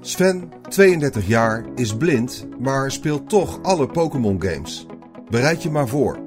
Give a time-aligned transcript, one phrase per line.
[0.00, 4.86] Sven, 32 jaar, is blind, maar speelt toch alle Pokémon games.
[5.30, 6.18] Bereid je maar voor.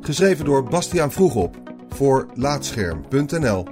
[0.00, 3.66] Geschreven door Bastiaan Vroegop voor Laatscherm.nl.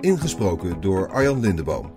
[0.00, 1.92] Ingesproken door Arjan Lindeboom.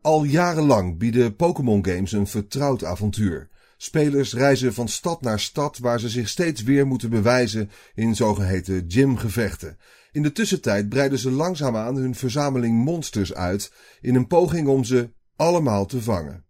[0.00, 3.48] Al jarenlang bieden Pokémon games een vertrouwd avontuur.
[3.76, 8.84] Spelers reizen van stad naar stad waar ze zich steeds weer moeten bewijzen in zogeheten
[8.88, 9.78] gymgevechten.
[10.16, 15.10] In de tussentijd breiden ze langzaamaan hun verzameling monsters uit in een poging om ze
[15.36, 16.44] allemaal te vangen.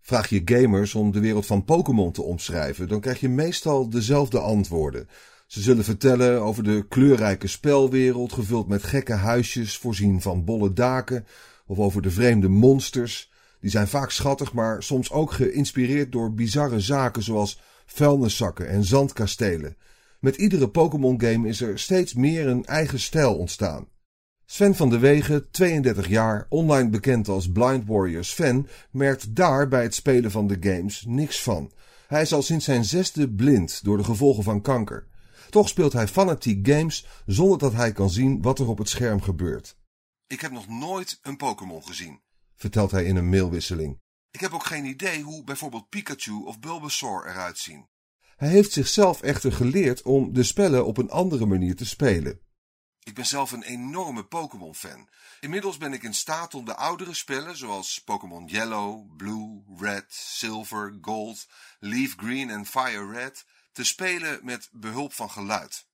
[0.00, 4.38] Vraag je gamers om de wereld van Pokémon te omschrijven, dan krijg je meestal dezelfde
[4.38, 5.08] antwoorden.
[5.46, 11.26] Ze zullen vertellen over de kleurrijke spelwereld, gevuld met gekke huisjes voorzien van bolle daken,
[11.66, 13.30] of over de vreemde monsters.
[13.60, 19.76] Die zijn vaak schattig, maar soms ook geïnspireerd door bizarre zaken zoals vuilniszakken en zandkastelen.
[20.18, 23.88] Met iedere Pokémon-game is er steeds meer een eigen stijl ontstaan.
[24.46, 29.82] Sven van de Wegen, 32 jaar, online bekend als Blind Warrior Sven, merkt daar bij
[29.82, 31.72] het spelen van de games niks van.
[32.06, 35.06] Hij is al sinds zijn zesde blind door de gevolgen van kanker.
[35.50, 39.22] Toch speelt hij fanatiek games zonder dat hij kan zien wat er op het scherm
[39.22, 39.76] gebeurt.
[40.26, 42.20] Ik heb nog nooit een Pokémon gezien,
[42.54, 44.00] vertelt hij in een mailwisseling.
[44.30, 47.88] Ik heb ook geen idee hoe bijvoorbeeld Pikachu of Bulbasaur eruit zien.
[48.38, 52.40] Hij heeft zichzelf echter geleerd om de spellen op een andere manier te spelen.
[53.02, 55.08] Ik ben zelf een enorme Pokémon-fan.
[55.40, 60.98] Inmiddels ben ik in staat om de oudere spellen, zoals Pokémon Yellow, Blue, Red, Silver,
[61.00, 61.46] Gold,
[61.78, 65.86] Leaf Green en Fire Red, te spelen met behulp van geluid.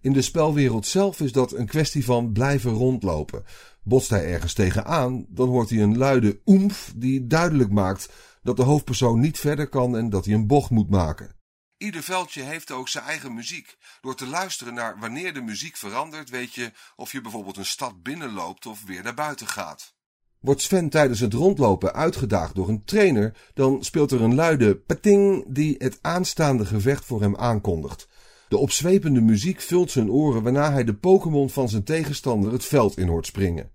[0.00, 3.44] In de spelwereld zelf is dat een kwestie van blijven rondlopen.
[3.82, 8.08] Botst hij ergens tegenaan, dan hoort hij een luide oemf die duidelijk maakt
[8.42, 11.36] dat de hoofdpersoon niet verder kan en dat hij een bocht moet maken.
[11.78, 13.76] Ieder veldje heeft ook zijn eigen muziek.
[14.00, 18.02] Door te luisteren naar wanneer de muziek verandert, weet je of je bijvoorbeeld een stad
[18.02, 19.94] binnenloopt of weer naar buiten gaat.
[20.40, 25.44] Wordt Sven tijdens het rondlopen uitgedaagd door een trainer, dan speelt er een luide pating
[25.48, 28.08] die het aanstaande gevecht voor hem aankondigt.
[28.48, 32.98] De opzwepende muziek vult zijn oren waarna hij de Pokémon van zijn tegenstander het veld
[32.98, 33.70] in hoort springen.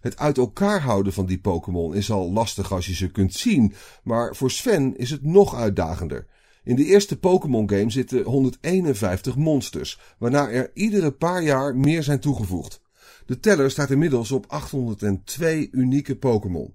[0.00, 3.74] Het uit elkaar houden van die Pokémon is al lastig als je ze kunt zien,
[4.02, 6.26] maar voor Sven is het nog uitdagender.
[6.66, 12.20] In de eerste Pokémon game zitten 151 monsters, waarna er iedere paar jaar meer zijn
[12.20, 12.80] toegevoegd.
[13.26, 16.74] De teller staat inmiddels op 802 unieke Pokémon.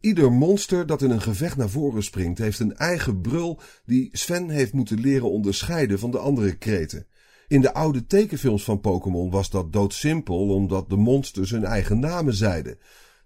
[0.00, 4.48] Ieder monster dat in een gevecht naar voren springt, heeft een eigen brul die Sven
[4.48, 7.06] heeft moeten leren onderscheiden van de andere kreten.
[7.46, 12.34] In de oude tekenfilms van Pokémon was dat doodsimpel, omdat de monsters hun eigen namen
[12.34, 12.78] zeiden.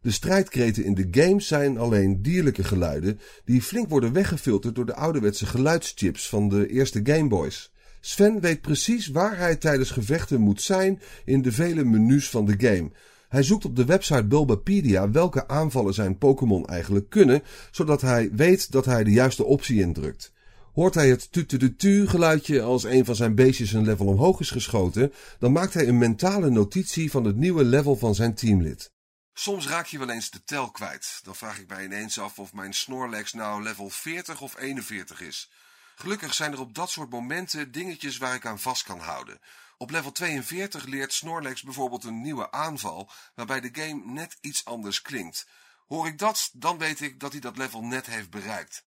[0.03, 4.95] De strijdkreten in de games zijn alleen dierlijke geluiden die flink worden weggefilterd door de
[4.95, 7.73] ouderwetse geluidschips van de eerste Gameboys.
[8.01, 12.55] Sven weet precies waar hij tijdens gevechten moet zijn in de vele menus van de
[12.59, 12.91] game.
[13.29, 18.73] Hij zoekt op de website Bulbapedia welke aanvallen zijn Pokémon eigenlijk kunnen, zodat hij weet
[18.73, 20.33] dat hij de juiste optie indrukt.
[20.73, 21.29] Hoort hij het
[21.77, 25.89] tu geluidje als een van zijn beestjes een level omhoog is geschoten, dan maakt hij
[25.89, 28.93] een mentale notitie van het nieuwe level van zijn teamlid.
[29.35, 31.21] Soms raak je wel eens de tel kwijt.
[31.23, 35.51] Dan vraag ik mij ineens af of mijn Snorlax nou level 40 of 41 is.
[35.95, 39.41] Gelukkig zijn er op dat soort momenten dingetjes waar ik aan vast kan houden.
[39.77, 45.03] Op level 42 leert Snorlax bijvoorbeeld een nieuwe aanval, waarbij de game net iets anders
[45.03, 45.49] klinkt.
[45.87, 48.87] Hoor ik dat, dan weet ik dat hij dat level net heeft bereikt.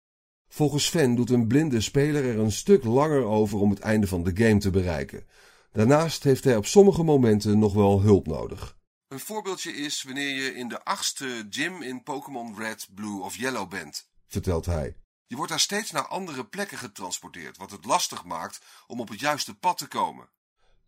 [0.48, 4.22] Volgens Sven doet een blinde speler er een stuk langer over om het einde van
[4.22, 5.26] de game te bereiken.
[5.72, 8.76] Daarnaast heeft hij op sommige momenten nog wel hulp nodig.
[9.08, 13.68] Een voorbeeldje is wanneer je in de achtste gym in Pokémon Red, Blue of Yellow
[13.68, 14.96] bent, vertelt hij.
[15.26, 19.20] Je wordt daar steeds naar andere plekken getransporteerd, wat het lastig maakt om op het
[19.20, 20.28] juiste pad te komen.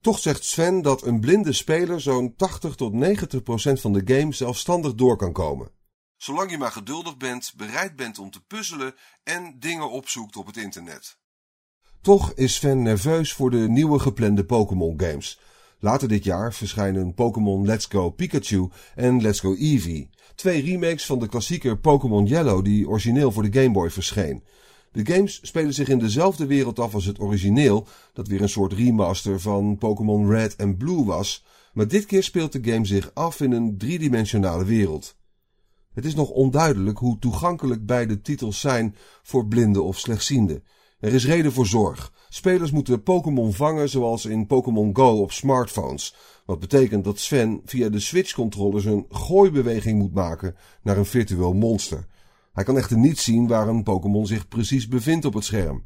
[0.01, 4.33] Toch zegt Sven dat een blinde speler zo'n 80 tot 90 procent van de game
[4.33, 5.71] zelfstandig door kan komen.
[6.17, 10.57] Zolang je maar geduldig bent, bereid bent om te puzzelen en dingen opzoekt op het
[10.57, 11.19] internet.
[12.03, 15.41] Toch is Sven nerveus voor de nieuwe geplande Pokémon games.
[15.80, 20.09] Later dit jaar verschijnen Pokémon Let's Go Pikachu en Let's Go Eevee.
[20.34, 24.42] Twee remakes van de klassieker Pokémon Yellow die origineel voor de Game Boy verscheen.
[24.92, 28.72] De games spelen zich in dezelfde wereld af als het origineel, dat weer een soort
[28.72, 33.41] remaster van Pokémon Red en Blue was, maar dit keer speelt de game zich af
[33.41, 35.16] in een driedimensionale wereld.
[35.95, 40.63] Het is nog onduidelijk hoe toegankelijk beide titels zijn voor blinden of slechtzienden.
[40.98, 42.12] Er is reden voor zorg.
[42.28, 46.15] Spelers moeten Pokémon vangen zoals in Pokémon Go op smartphones.
[46.47, 52.06] Wat betekent dat Sven via de Switch-controllers een gooibeweging moet maken naar een virtueel monster.
[52.53, 55.84] Hij kan echter niet zien waar een Pokémon zich precies bevindt op het scherm.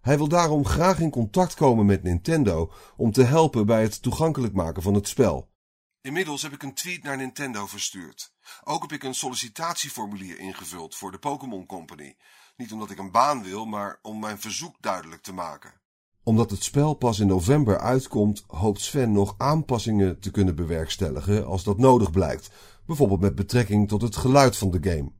[0.00, 4.54] Hij wil daarom graag in contact komen met Nintendo om te helpen bij het toegankelijk
[4.54, 5.48] maken van het spel.
[6.04, 8.32] Inmiddels heb ik een tweet naar Nintendo verstuurd.
[8.64, 12.16] Ook heb ik een sollicitatieformulier ingevuld voor de Pokémon Company.
[12.56, 15.72] Niet omdat ik een baan wil, maar om mijn verzoek duidelijk te maken.
[16.22, 21.64] Omdat het spel pas in november uitkomt, hoopt Sven nog aanpassingen te kunnen bewerkstelligen als
[21.64, 22.50] dat nodig blijkt.
[22.86, 25.12] Bijvoorbeeld met betrekking tot het geluid van de game.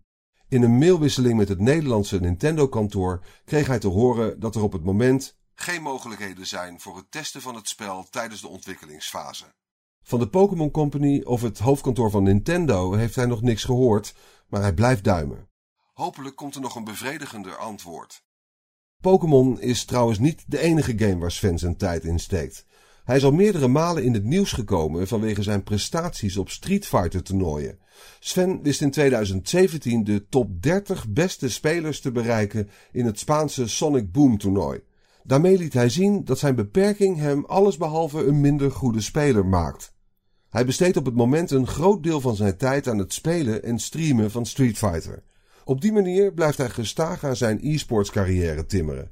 [0.49, 4.85] In een mailwisseling met het Nederlandse Nintendo-kantoor kreeg hij te horen dat er op het
[4.85, 9.45] moment geen mogelijkheden zijn voor het testen van het spel tijdens de ontwikkelingsfase.
[10.07, 14.15] Van de Pokémon Company of het hoofdkantoor van Nintendo heeft hij nog niks gehoord,
[14.49, 15.49] maar hij blijft duimen.
[15.93, 18.23] Hopelijk komt er nog een bevredigender antwoord.
[19.01, 22.65] Pokémon is trouwens niet de enige game waar Sven zijn tijd in steekt.
[23.05, 27.23] Hij is al meerdere malen in het nieuws gekomen vanwege zijn prestaties op Street Fighter
[27.23, 27.79] toernooien.
[28.21, 34.13] Sven wist in 2017 de top 30 beste spelers te bereiken in het Spaanse Sonic
[34.13, 34.81] Boom toernooi.
[35.23, 39.94] Daarmee liet hij zien dat zijn beperking hem allesbehalve een minder goede speler maakt.
[40.55, 43.79] Hij besteedt op het moment een groot deel van zijn tijd aan het spelen en
[43.79, 45.23] streamen van Street Fighter.
[45.65, 49.11] Op die manier blijft hij gestaag aan zijn e-sports carrière timmeren.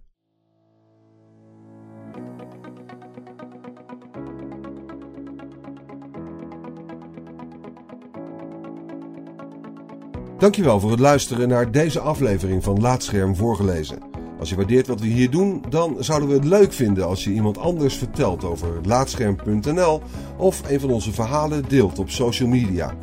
[10.39, 14.12] Dankjewel voor het luisteren naar deze aflevering van Laatscherm voorgelezen.
[14.43, 17.31] Als je waardeert wat we hier doen, dan zouden we het leuk vinden als je
[17.31, 20.03] iemand anders vertelt over laatscherm.nl
[20.37, 22.95] of een van onze verhalen deelt op social media.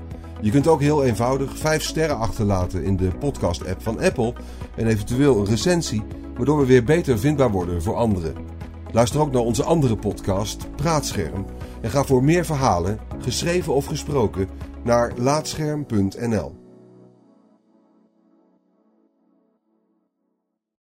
[0.41, 4.33] Je kunt ook heel eenvoudig 5 sterren achterlaten in de podcast-app van Apple
[4.75, 6.03] en eventueel een recensie,
[6.35, 8.35] waardoor we weer beter vindbaar worden voor anderen.
[8.91, 11.45] Luister ook naar onze andere podcast, Praatscherm,
[11.81, 14.49] en ga voor meer verhalen, geschreven of gesproken,
[14.83, 16.68] naar laatscherm.nl.